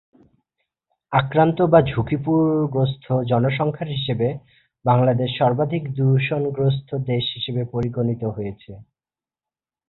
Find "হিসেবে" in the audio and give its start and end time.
3.95-4.27, 7.35-7.61